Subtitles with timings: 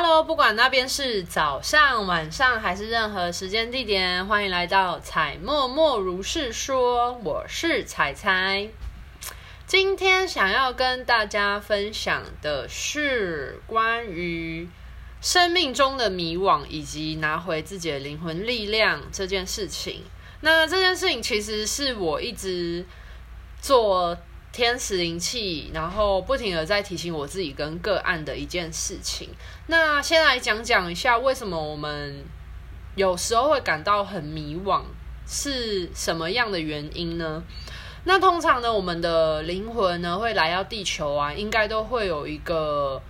[0.00, 8.68] Hello，不管那边是早上、晚上还是任何时间地点，欢迎来到彩默默如是说，我是彩彩。
[9.66, 14.68] 今天想要跟大家分享的是关于
[15.20, 20.04] 生命中的迷惘以及拿回自己的灵魂力量这件事情。
[20.42, 22.86] 那这件事情其实是我一直
[23.60, 24.16] 做。
[24.50, 29.28] 天使灵气，然后不停的在提醒我自己跟个案的一件事情。
[29.66, 32.24] 那先来讲讲一下，为什么我们
[32.96, 34.82] 有时候会感到很迷惘，
[35.26, 37.42] 是什么样的原因呢？
[38.04, 43.00] 那通常呢，我们的灵魂呢会来到地球啊，应该都会有一个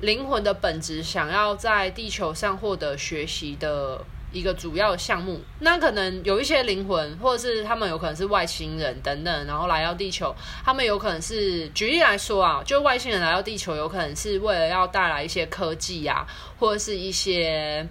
[0.00, 4.04] 灵魂的本质，想要在地球上获得学习的。
[4.32, 10.34] 一个主要项目，那可能有一些灵魂，或者是他们有可能是外星人等等，然后来到地球，
[10.64, 16.26] 他们有可能是举例来说啊，就外星人来到地球，有可能是为了要带来一些科技呀、
[16.58, 17.88] 或者是一些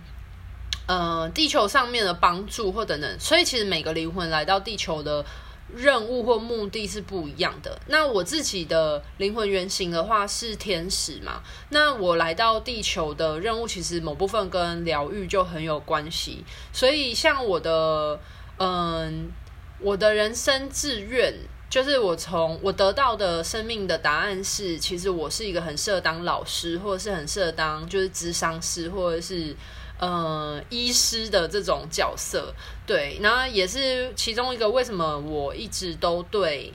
[0.88, 5.26] 呃地球上面的帮助或等等，所以其实每个灵魂来到地球的。
[5.76, 7.80] 任务或目的是不一样的。
[7.88, 11.42] 那我自己的灵魂原型的话是天使嘛？
[11.70, 16.44] 那我来到地球的任务其实某部分跟疗愈就很有关系。
[16.74, 18.20] 所以像我的，
[18.58, 19.32] 嗯，
[19.80, 21.34] 我的人生志愿
[21.70, 29.56] 就是我从我得到的生命的答案是，其实我是一个很适合当老师，或者是很适合当就是咨商师，或者是。
[30.00, 32.54] 呃，医师的这种角色，
[32.88, 36.74] 对，那也是其中一个为什么我一直都对，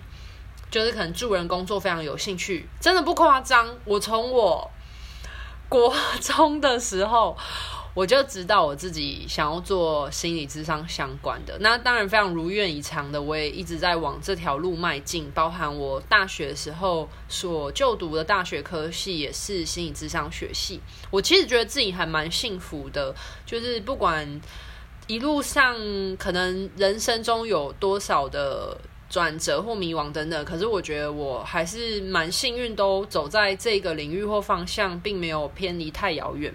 [0.70, 4.70] 就是可能助人工作非常有兴趣，真的不夸张，我从我
[5.68, 7.36] 国中的时候。
[7.94, 15.30] 我就知道我自己想要做心理智商相关的，那当然非常如愿以偿的，我也一直在往这条路迈进。
[15.32, 20.80] 包含我大学的时候所就读的大学科系也是心理智商学系。
[21.08, 23.14] 我其实觉得自己还蛮幸福的，
[23.46, 24.40] 就是不管
[25.06, 25.76] 一路上
[26.16, 28.76] 可能人生中有多少的
[29.08, 36.52] 转折或迷惘等等，可是我觉得我还是蛮幸运，都走在这个领域或方向，并没有偏离太遥远。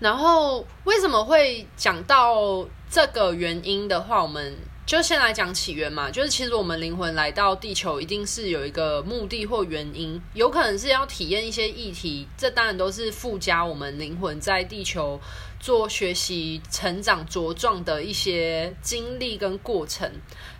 [0.00, 4.56] 然后为什么会讲到这个原因的话，我们
[4.86, 6.10] 就先来讲起源嘛。
[6.10, 15.20] 就是其实我们灵魂来到地球，一定是有一个目的或原因，有可能是要体验一些议题，这当然都是附加我们灵魂在地球
[15.60, 20.10] 做学习、成长、茁壮的一些经历跟过程。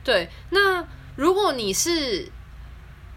[0.05, 0.87] 对，那
[1.17, 2.31] 如果你是。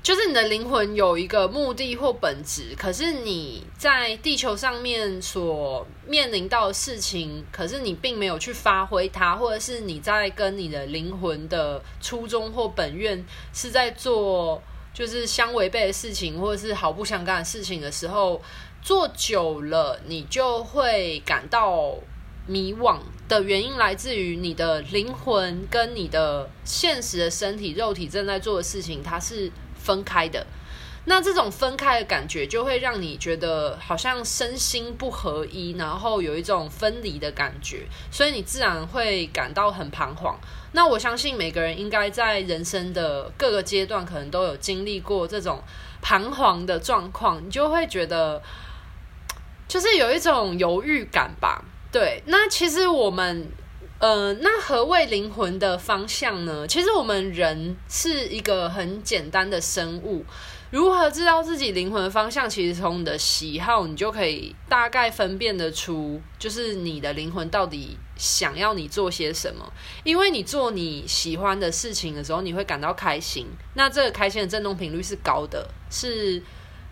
[0.04, 14.62] 就是你的灵魂有一个目的或本质，可是你在地球上面所面临到的事情，可是你并没有去发挥它，或者是你在跟你的灵魂的初衷或本愿是在做
[14.94, 18.42] 就是相违背的事情，或者是毫不相干的事情的时候，
[18.82, 21.96] 做久了你就会感到
[22.46, 23.00] 迷惘
[23.30, 29.50] 的原因来自于你的灵魂跟你的现实的身体肉体正在做的事情，它是。
[29.84, 30.48] 分开的，
[31.06, 40.40] 那这种分开的感觉就会让你觉得好像身心不合一，然后有一种分离的感觉，所以你自然会感到很彷徨。
[40.72, 45.62] 那我相信每个人应该在人生的各个阶段，可能都有经历过这种
[46.02, 48.42] 彷徨的状况，你就会觉得
[49.68, 51.64] 就是有一种犹豫感吧。
[51.92, 53.52] 对，那其实我们。
[54.04, 56.68] 呃，那何谓灵魂的方向呢？
[56.68, 60.26] 其实我们人是一个很简单的生物，
[60.72, 62.50] 如何知道自己灵魂的方向？
[62.50, 69.72] 其实从你的喜好，你就可以大概分辨得出，就是你的灵魂到底想要你做些什么。
[70.04, 76.44] 因为你做你喜欢的事情的时候，你会感到开心，那这个开心的振动频率是高的，是。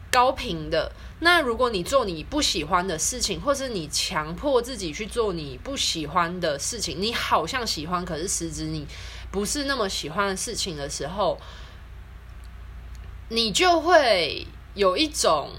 [0.10, 0.92] 高频的。
[1.24, 8.88] 那如果你做你不喜欢的事情，或是你强迫自己去做你不喜欢的事情，你好像喜欢，可是实质你
[9.32, 11.40] 不是那么喜欢的事情的时候，
[13.30, 15.52] 你就会有一种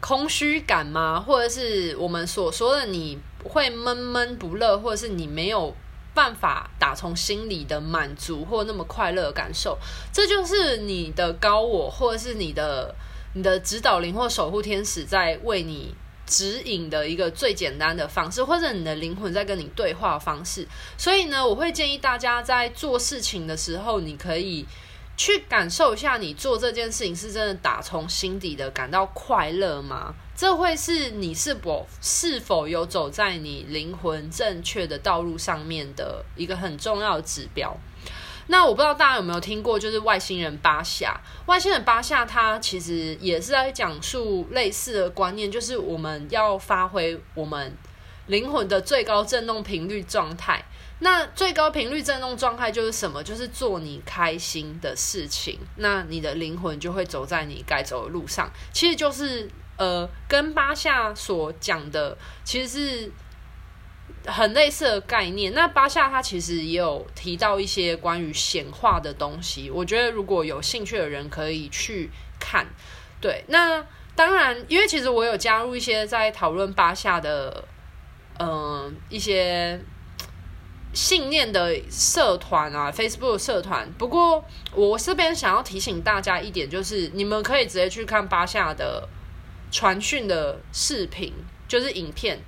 [0.00, 1.20] 空虚感吗？
[1.20, 5.74] 或者是我们所说的你会闷闷不乐，或者是你没有
[6.14, 9.76] 办法打从心里的满足或那么快乐的感受？
[10.12, 12.94] 这就是你的高我，或者是你的。
[13.36, 15.94] 你的指导灵或守护天使在为你
[16.24, 20.66] 指引的一个最简单的方式，或者你的灵魂在跟你对话的方式。
[20.96, 24.64] 所以呢，我会建议大家在做事情的时候，你可以
[25.18, 30.14] 去感受一下，你做这件事情是真的打从心底的感到快乐吗？
[30.34, 37.76] 这会是你是否是否有走在你灵魂正确的道路上面的一个很重要的指标。
[38.48, 41.20] 那我不知道大家有没有听过，就是外星人巴夏。
[41.46, 47.76] 外星人巴夏他其实也是在讲述类似的观念，就是我们要发挥我们
[48.26, 50.64] 灵魂的最高振动频率状态。
[51.00, 53.22] 那最高频率振动状态就是什么？
[53.22, 58.50] 就是做你开心的事情，那你的灵魂就会走在你该走的路上。
[58.72, 59.46] 其实就是
[59.76, 63.12] 呃，跟巴夏所讲的其实是
[64.26, 65.54] 很类似的概念。
[65.54, 72.66] 那巴夏他其实也有提到一些关于显化的东西，我觉得如果有兴趣的人可以去看。
[73.20, 73.84] 对，那
[74.14, 77.64] 当然，因为其实我有加入一些在讨论巴夏的，
[78.38, 79.80] 嗯、一些。
[80.92, 83.86] 信念的社团啊，Facebook 社团。
[83.98, 84.42] 不过
[84.72, 89.06] 我这边想要提醒大家一点，就是你们可以直接去看巴夏的
[89.70, 91.34] 传讯的视频，
[91.68, 92.40] 就是影片。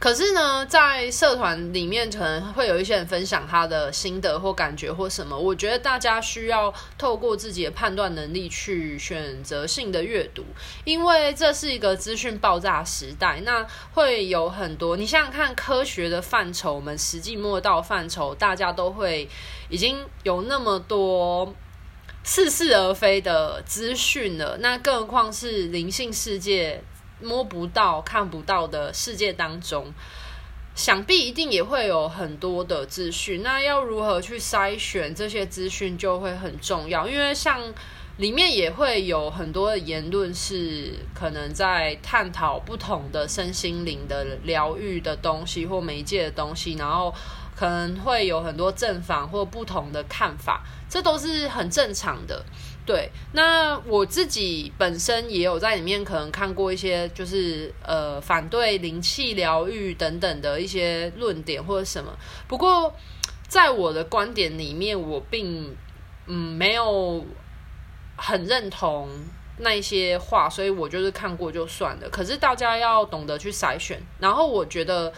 [0.00, 10.44] 可是呢，在社团里面可能会有一些人分享他的心得或感觉或什么，我觉得大家需要透过自己的判断能力去选择性的阅读，
[10.84, 19.26] 因为这是一个资讯爆炸时代，那会有很多，你想想看，科学的范畴，我们实际摸到范畴，大家都会
[19.70, 21.54] 已经有那么多
[22.22, 26.82] 似是而非的资讯了，那更何况是灵性世界。
[27.20, 29.92] 摸不到、看不到的世界当中，
[30.74, 33.42] 想必一定也会有很多的资讯。
[33.42, 37.06] 那要如何去筛选这些资讯，就会很重要。
[37.08, 37.60] 因为像
[38.16, 47.12] 里面也会有很多的言论，是可能在探讨不同的身心灵的疗愈的东西或媒介的东西，然后
[47.56, 52.44] 可能会有很多正反或不同的看法，这都是很正常的。
[52.86, 62.14] 对，那我自己本身也有在里面可能看过一些，就是呃反对灵气疗愈等等的一些论点或者什么。
[62.46, 62.94] 不过
[63.48, 65.74] 在我的观点里面，我并
[66.26, 67.24] 嗯没有
[68.16, 69.08] 很认同
[69.58, 72.08] 那些话，所以我就是看过就算了。
[72.10, 75.12] 可是大家要懂得去筛选，然后我觉得。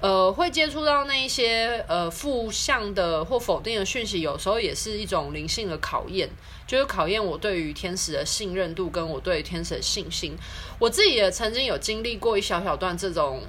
[0.00, 6.30] 呃，会接触到那一些呃负向的或否定的讯息，有时候也是一种灵性的考验，
[6.68, 10.36] 就是考验我对于天使的信任度，跟我对于天使的信心。
[10.78, 13.42] 我自己也曾经有经历过一小小段这种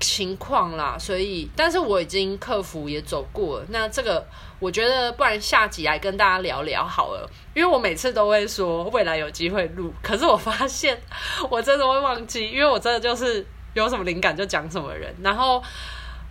[0.00, 3.66] 情况啦，所以，但是我已经克服也走过了。
[3.68, 4.26] 那这个，
[4.58, 11.00] 我觉得不然下集来跟大家聊聊好了，因为我每次都会说未来有机会录，可是我发现
[11.48, 13.46] 我真的会忘记，因为我真的就是。
[13.78, 15.62] 有什么灵感就讲什么人，然后，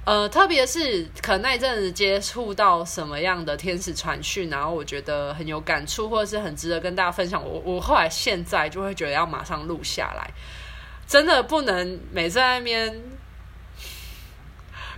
[0.05, 7.43] 呃，特别是可能那一阵子接触到什么样的天使传讯，然后我觉得很有感触，或者是很值得跟大家分享。
[7.43, 10.31] 我我后来现在就会觉得要马上录下来，
[11.07, 13.03] 真的不能每在那边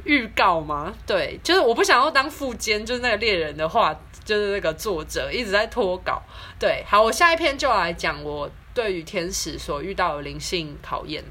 [0.04, 0.94] 预告吗？
[1.06, 6.22] 对，就是我不想要当副监，就是那个猎人的话，就是那个作者一直在拖稿。
[6.60, 11.24] 对，好，我下一篇就来讲我对于天使所遇到的灵性考验。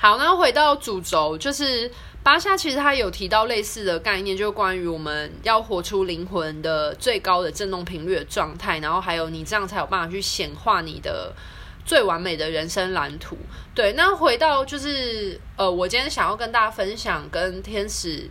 [0.00, 1.90] 好，那回到主轴，就是
[2.22, 11.34] 巴夏其实他有提到类似的概念，就是关于我们要活出灵魂的最高的振动频率的状态，然后还有你这样才有办法去显化你的
[11.84, 13.36] 最完美的人生蓝图。
[13.74, 18.30] 对，那回到就是呃，我今天想要跟大家分享跟天使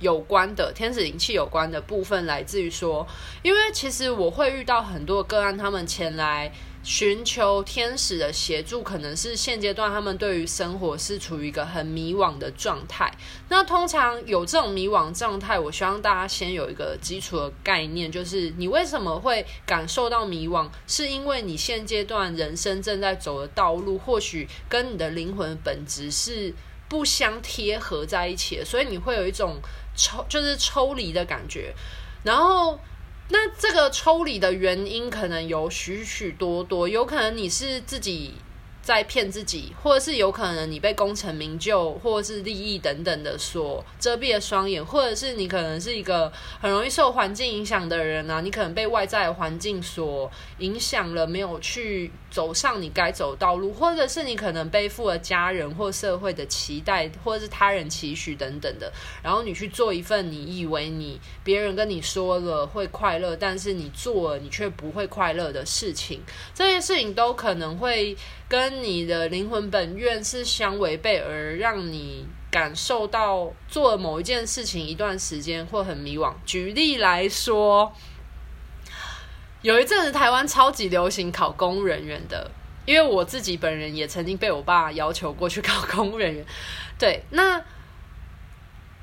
[0.00, 3.06] 有关的天使灵气有关的部分，来自于说，
[3.42, 6.52] 因为其实我会遇到很多个案，他们前来。
[6.82, 13.12] 寻求天使的协助，可能是现阶段他们对于生活是处于一个很迷惘的状态。
[13.50, 26.54] 那通常有这种迷惘状态，我希望大家先有一个基础的概念，就是你为什么会感受到迷惘，是因为你现阶段人生正在走的道路，或许跟你的灵魂本质是
[26.88, 29.56] 不相贴合在一起，所以你会有一种
[29.94, 31.74] 抽，就是抽离的感觉，
[32.24, 32.78] 然后。
[33.32, 38.34] 那这个抽离的原因可能有许许多多，有可能你是自己
[38.82, 58.90] 在骗自己，或者是有可能你被功成名就，或者是利益等等的所遮蔽了双眼，或者是你可能是一个很容易受环境影响的人啊，你可能被外在环境所影响了，没有去走上你该走的道路，或者是你可能背负了家人或社会的期待，或者是他人期许等等的，
[59.22, 66.22] 然后你去做一份你以为你别人跟你说了会快乐，但是你做了你却不会快乐的事情，
[66.54, 68.16] 这些事情都可能会。
[68.50, 76.32] 跟你的灵魂本愿是相违背，而让你感受到做了某一件事情一段时间会很迷惘。
[76.44, 77.92] 举例来说，
[79.62, 82.50] 有一阵子台湾超级流行考公务人员的，
[82.86, 86.44] 因为我自己本人也曾经被我爸要求过去考公务人员。
[86.98, 87.62] 对，那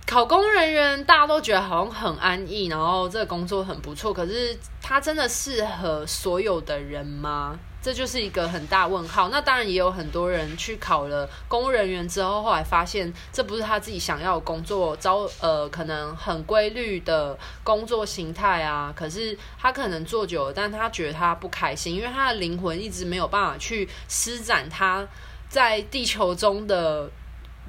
[0.06, 4.14] 考公人员，大家都觉得好像很安逸，然后这个工作很不错。
[4.14, 7.60] 可是，它真的适合所有的人吗？
[7.82, 9.30] 这就是一个很大问号。
[9.30, 18.92] 那当然也有很多人去考了公务人员之后，后来发现这不是他自己想要的工作，招呃可能很规律的工作形态啊。
[18.96, 25.08] 可是他可能做久了，但他觉得他不开心，因为他的灵魂一直没有办法去施展他
[25.48, 27.10] 在地球中的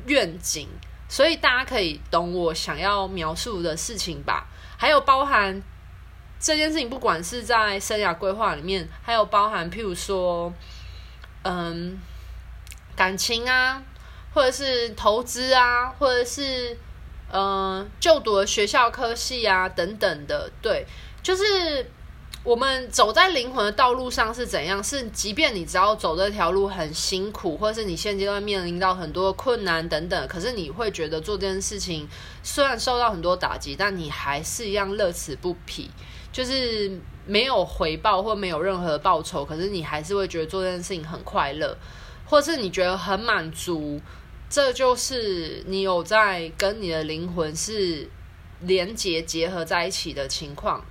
[0.07, 0.69] 愿景。
[1.11, 4.47] 所以大家可以懂我想要描述的事情吧？
[4.77, 5.63] 还有包含
[6.41, 10.53] 这件事情，不管是在生涯规划里面，还有包含譬如说，
[11.43, 11.99] 嗯，
[12.97, 13.83] 感情啊，
[14.35, 16.77] 或者是投资啊，或者是
[17.33, 20.87] 嗯就读的学校科系啊等等的，对，
[21.23, 21.91] 就是。
[22.45, 24.83] 我们走在灵魂的道路上是怎样？
[24.83, 32.09] 是即便你只要走这条路很辛苦，或是你现阶段面临到很多困难等等，可是你会觉得做这件事情
[32.43, 35.91] 虽然受到很多打击，但你还是一样乐此不疲，
[36.33, 41.77] 就是没有回报或没有任何报酬，可是你还是会觉得做这件事情很快乐，
[42.25, 44.01] 或是你觉得很满足，
[44.49, 48.09] 这就是你有在跟你的灵魂是
[48.61, 50.85] 连接结合在一起的情况。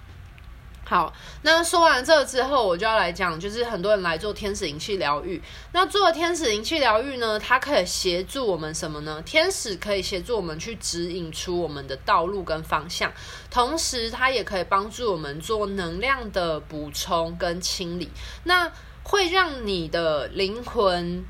[0.89, 5.41] 好，那说完这之后，我就要来讲，就是很多人来做天使灵气疗愈。
[5.73, 9.21] 那做天使灵气疗愈呢，它可以协助我们什么呢？
[9.25, 13.11] 天使可以协助我们去指引出我们的道路跟方向，
[13.51, 18.09] 同时它也可以帮助我们做能量的补充跟清理。
[18.45, 18.71] 那
[19.03, 21.25] 会让你的灵魂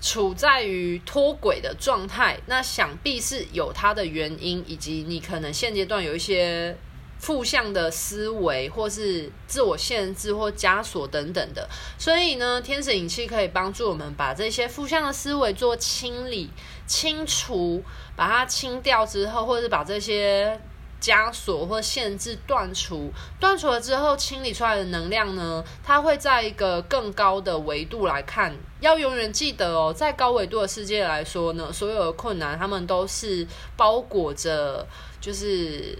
[0.00, 6.76] 处在于脱轨的状态，那想必是有它的原因，以及你可能现阶段有一些。
[7.20, 16.50] 负向的思维，或是自我限制或枷锁等等的，所以呢，天使引气可以帮助我们把这些负向的思维做清理、
[16.86, 17.84] 清除，
[18.16, 20.58] 把它清掉之后，或是把这些
[20.98, 23.12] 枷锁或限制断除。
[23.38, 28.56] 断除了之后，清理出来的能量呢，它会在一个更高的维度来看。
[28.80, 33.46] 要永远记得哦，在高维度的世界来说呢，所有的困难，他们都是
[33.76, 34.86] 包裹着，
[35.20, 35.98] 就是。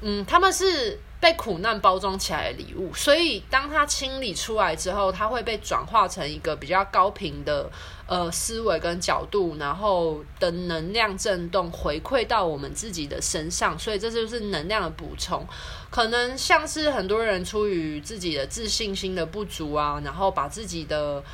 [0.00, 7.70] 嗯，他们是被苦难包装起来的礼物，所以当它清理出来之后，它会被转化成一个比较高频的
[8.06, 15.46] 呃思维跟角度，然后的能量震动回馈到我们自己的身上，所以这就是能量的补充。
[15.90, 21.24] 可能像是很多人出于自己的自信心的不足啊，然后把自己的。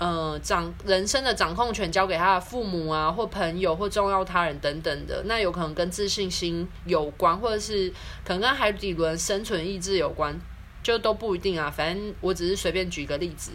[0.00, 7.92] 呃，掌人生的掌控权交给他的父母啊，或朋友，或重要他人等等的，那有可能跟自信心有关，或者是
[8.24, 10.40] 可能跟海底轮生存意志有关，
[10.82, 11.70] 就都不一定啊。
[11.70, 13.50] 反正我只是随便举个例子，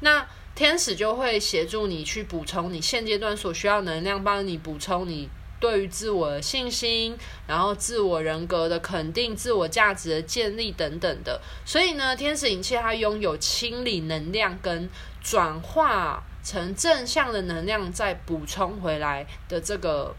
[0.00, 5.28] 那天使就会协助你去补充你现阶段所需要能量，帮你补充你。
[5.60, 7.14] 对于自我的信心，
[7.46, 14.88] 然后自我人格的肯定、自我价值的建立等等的，所以呢，天使引气它拥有清理能量跟
[15.20, 20.14] 转化成正向的能量，再补充回来的这个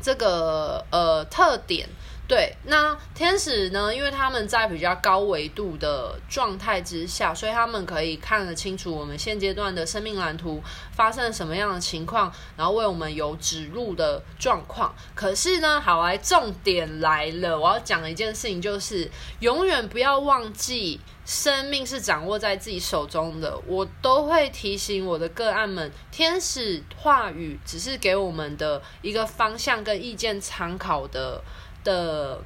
[0.00, 1.88] 这个呃特点。
[2.28, 3.92] 对，那天使呢？
[3.92, 14.94] 因为他们在比较高维度的状态之下，所以他们可以看得清楚我们现阶段的生命蓝图发生了什么样的情况，然后为我们有指路的状况。
[15.14, 23.58] 可是呢，好来，重点来了，我要讲的一件事情就是，永远不要忘记，生命是掌握在自己手中的。
[23.66, 31.42] 我都会提醒我的个案们，天使话语只是给我们的一个方向跟意见参考的。
[31.88, 32.44] 的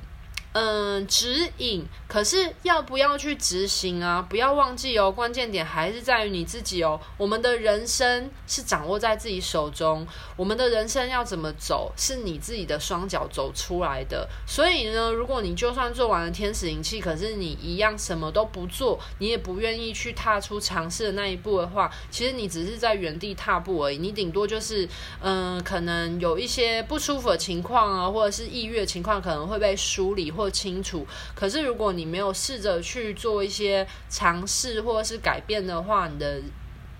[0.52, 4.20] 嗯指引，可是要不要去执行啊？
[4.28, 7.00] 不要忘记哦，关键点还是在于你自己哦。
[7.16, 10.06] 我们的人生是掌握在自己手中，
[10.36, 14.28] 我们的人生要怎么走，是你自己的双脚走出来的。
[14.46, 23.96] 所以呢，如果你就算做完了天使灵气，可是你一样什么都不做，你也不愿意去踏出尝试的那一步的话，其实你只是在原地踏步而已。
[23.96, 24.86] 你顶多就是
[25.20, 31.06] 嗯，可能有一些不舒服的情况啊，或者是抑郁的情况，可能会被梳理或或清楚，
[31.36, 36.42] 可是如果你没有试着去做一些尝试或者是改变的话，你的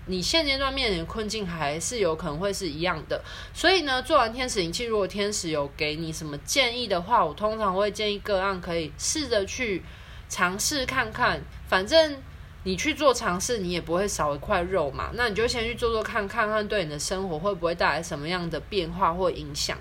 [0.05, 3.21] 你现阶段面临的困境还是有可能会是一样的。
[3.53, 9.83] 所以呢，做完天使灵气，如果天使有给你什么建议的话，我通常会建议个案可以试着去
[10.29, 11.41] 尝试看看。
[11.67, 12.17] 反正
[12.63, 15.11] 你去做尝试，你也不会少一块肉嘛。
[15.15, 19.77] 那你就先去做做看，看看对你的生活会不会带来什么样的变化或影响。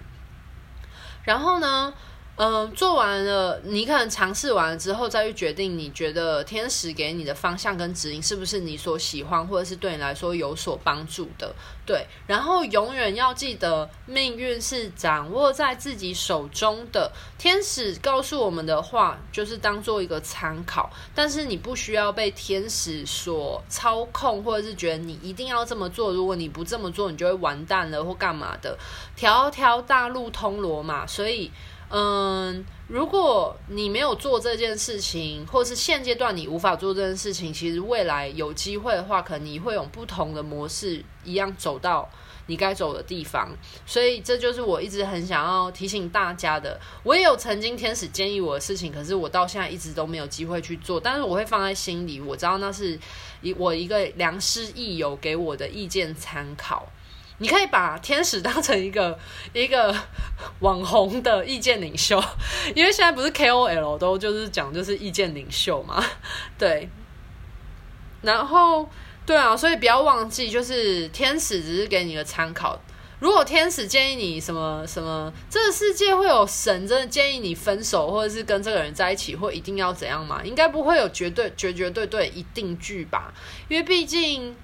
[1.24, 1.94] 然后呢，
[2.36, 11.54] 嗯，做完了，你可能尝试完了之后再去决定，你觉得天使给你的方向跟指引是不是你所喜欢，或者是对你来说有所帮助的。
[11.84, 17.12] 对，然后永远要记得，命运是掌握在自己手中的。
[17.36, 26.12] 天使告诉我们的话，就是当做一个参考，但是你不需要被天使所操控，或者是觉得你一定要这么做。
[26.12, 28.78] 如果你不这么做，你就会完蛋了或干嘛的。
[29.14, 31.50] 条条大路通罗马，所以。
[31.94, 42.08] 嗯，如果你没有做这件事情，或是现阶段你无法做这件事情，其实未来有机会的话，可能你会用不同的模式一样走到
[42.46, 43.54] 你该走的地方。
[43.84, 46.80] 所以这就是我一直很想要提醒大家的。
[47.02, 50.98] 我也有曾经天使建议我的事情，可是我到现在一直都没有机会去做。
[50.98, 52.98] 但是我会放在心里，我知道那是
[53.42, 56.88] 一我一个良师益友给我的意见参考。
[57.38, 59.18] 你可以把天使当成一个
[59.52, 59.92] 一个
[60.60, 62.22] 网红的意见领袖，
[62.72, 66.04] 因为现在不是 KOL 都就是讲就是意见领袖嘛，
[66.56, 66.88] 对。
[68.20, 68.88] 然后
[69.26, 72.80] 对啊，所以不要忘记，就是天使只是给你个参考。
[73.18, 80.40] 如果天使建议你什么什么，这个世界会有神真的建议你分手，或者是跟这个人在一起，或一定要怎样吗？
[80.44, 83.34] 应该不会有绝对绝绝对对一定句吧，
[83.68, 84.54] 因为毕竟。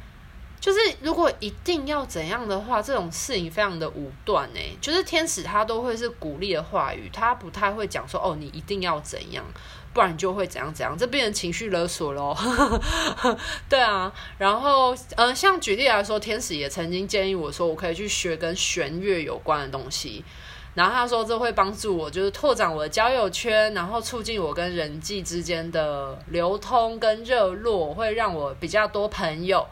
[0.61, 4.71] 就是如果一定要怎样的话，这种事情非常的武断哎。
[4.81, 9.45] 就是天使他都会是鼓励的话语，他不太会讲说哦，你一定要怎样，
[9.95, 12.37] 不然就会怎样怎样，这变成情绪勒索咯。
[13.69, 20.25] 对啊，然后呃，像举例来说，天使也曾经建议我说，我可以去学跟弦乐有关的东西。
[20.75, 29.67] 然后他说这会帮助我，就是拓展我的交友圈，然后促进我跟人际之间的流通跟热络，会让我比较多朋友。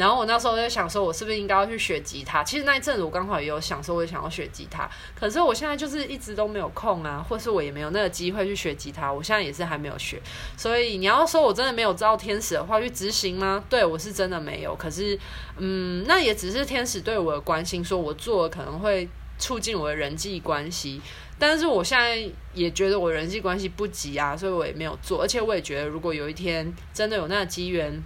[0.00, 2.42] 然后我那时候就想说，我是不是应该要去学吉他？
[2.42, 4.88] 其实那一阵子我刚好也有想说，我也想要学吉他。
[5.14, 9.12] 可是我现在就是一直都没有空啊，或是我也没有那个机会去学吉他。
[9.12, 10.18] 我现在也是还没有学。
[10.56, 13.62] 所以你要说我真的没有照天使的话去执行吗？
[13.68, 14.74] 对，我是真的没有。
[14.74, 15.18] 可是，
[15.58, 19.06] 嗯，那也只是天使对我的关心，说我做了可能会
[19.38, 21.02] 促进我的人际关系。
[21.38, 25.20] 但是我现在也觉得我人际关系不急啊，所以我也没有做。
[25.20, 28.02] 而且我也觉得，如果有一天真的有那个机缘。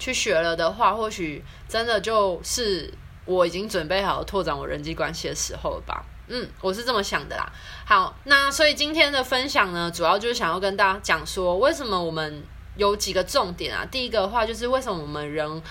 [0.00, 2.92] 去学了的话，或许真的就是
[3.24, 6.04] 我已经准备好拓展我人际关系的时候了吧。
[6.26, 7.52] 嗯，我是这么想的啦。
[7.84, 12.42] 好，那所以今天的分享呢，主要就是想要跟大家讲说，为什么我们
[12.76, 13.86] 有几个重点啊。
[13.88, 15.62] 第一个的话，就是为什么我们人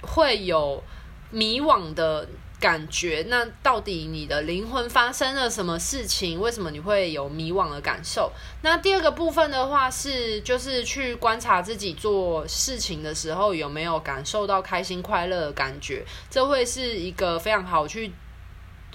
[0.00, 0.82] 会有
[1.30, 2.26] 迷惘的。
[2.58, 6.40] 感觉，那到底你的灵魂发生了什么事情？
[6.40, 8.32] 为什么你会有迷惘的感受？
[8.62, 18.10] 那第二个部分的话是，就是去观察自己做事情的时候有没有感受到开心快乐的感觉，这会是一个非常好去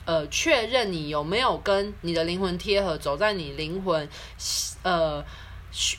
[0.06, 4.10] 呃确认你有没有跟你的灵魂贴合，走在你灵魂
[4.84, 5.24] 呃。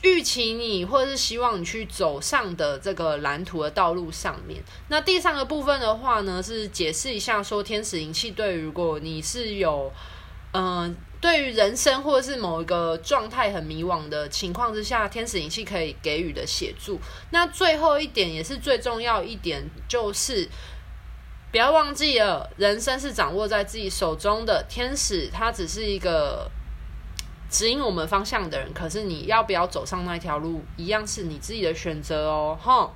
[0.03, 4.63] 预期你或者是希望你去走上的这个蓝图的道路上面。
[4.87, 9.91] 那第三个部分的话呢，是解释一下说天使灵气对如果你是有
[10.51, 16.99] 嗯、对于人生或者是某一个状态很迷惘的情况之下，天使灵气可以给予的协助。
[17.31, 20.47] 那最后一点也是最重要一点，就是
[21.51, 26.47] 不要忘记了，人生是掌握在自己手中的，天使它只是一个。
[27.53, 32.57] 指引我们方向的人，可是你要不要走上那条路，一样是你自己的选择哦。
[32.59, 32.95] 吼，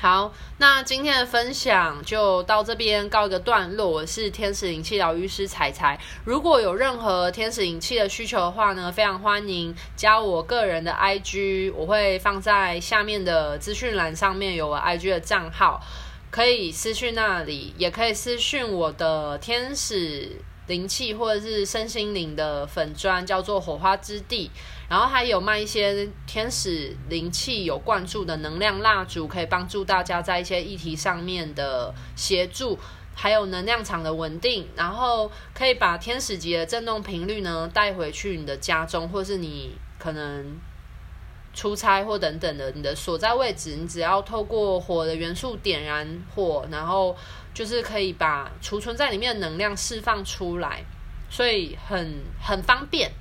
[0.00, 3.90] 好，那今天的分享就到这边告一个段落。
[3.90, 15.82] 我是天使灵气疗愈师彩彩，如果有任何天使灵气的需求的话呢，非常欢迎加我个人的 IG，我会放在下面的资讯栏上面有我 IG 的账号，
[16.30, 20.40] 可以私讯那里，也可以私讯我的天使。
[20.66, 24.50] 灵气或者是身心灵的粉专叫做火花之地，
[24.88, 32.78] 然后还有卖一些天使灵气有灌注的能量蜡烛，可以帮助大家在一些议题上面的协助，
[33.14, 40.56] 还有能量场的稳定，然后可以把天使级的振动频率呢带回去你的家中，或是你可能
[41.54, 47.16] 出差或等等的你的所在位置，你只要透过火的元素点燃火，然后。
[47.54, 50.82] 就是可以把储存在里面的能量释放出来，
[51.30, 53.12] 所以很很方便。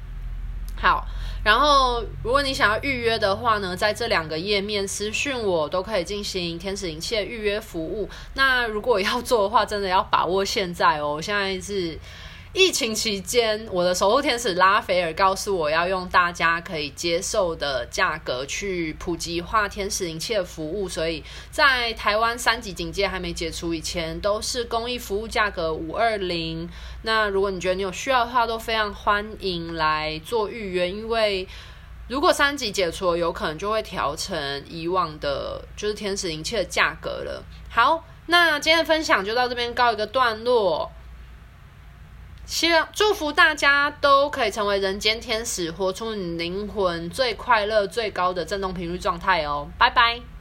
[0.75, 1.05] 好，
[1.45, 8.09] 然后如果你想要预约的话呢，在这两个页面私讯我都可以进行天使灵气的预约服务。
[8.33, 11.95] 那如果要做的话，真的要把握现在哦，现在是
[12.53, 26.69] 疫情期间，我的守护天使拉斐尔告诉我要用大家可以接受的价格去普及化天使灵气的服务，所以在台湾三级警戒还没解除以前，都是公益服务价格五二零。
[27.01, 31.47] 那如果你觉得你有需要的话，都非常欢迎来做预约，因为
[32.07, 37.43] 如果三级解除，有可能就会调成以往的，就是天使灵气的价格了。
[37.71, 40.91] 好，那今天的分享就到这边告一个段落。
[42.45, 49.69] 希望祝福大家都可以成为人间天使，活出你灵魂最快乐、最高的振动频率状态哦！
[49.77, 50.32] 拜拜。